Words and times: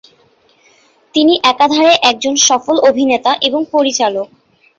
তিনি 1.15 1.33
একাধারে 1.43 1.91
একজন 2.11 2.33
সফল 2.47 2.75
অভিনেতা 2.89 3.31
এবং 3.47 3.61
পরিচালক। 3.73 4.27